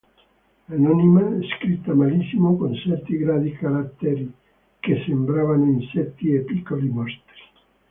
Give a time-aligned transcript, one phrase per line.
[0.69, 4.33] Anonima, scritta malissimo, con certi grandi caratteri
[4.79, 7.21] che sembravano insetti e piccoli mostri.